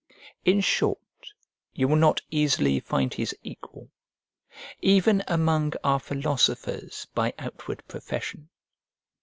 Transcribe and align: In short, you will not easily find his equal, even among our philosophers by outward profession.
In 0.45 0.61
short, 0.61 0.97
you 1.75 1.87
will 1.87 1.95
not 1.95 2.21
easily 2.31 2.79
find 2.79 3.13
his 3.13 3.35
equal, 3.43 3.91
even 4.81 5.23
among 5.27 5.73
our 5.83 5.99
philosophers 5.99 7.05
by 7.13 7.35
outward 7.37 7.83
profession. 7.87 8.49